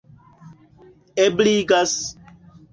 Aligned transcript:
ebligas 1.25 1.95